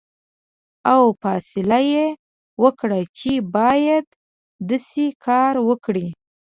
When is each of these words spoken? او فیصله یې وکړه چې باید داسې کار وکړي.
او 0.93 1.01
فیصله 1.21 1.79
یې 1.93 2.05
وکړه 2.63 2.99
چې 3.17 3.31
باید 3.55 4.05
داسې 4.69 5.05
کار 5.25 5.53
وکړي. 5.67 6.07